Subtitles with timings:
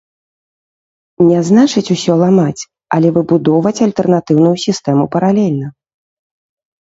[1.29, 2.67] Не значыць усё ламаць,
[2.97, 5.67] але выбудоўваць альтэрнатыўную сістэму паралельна.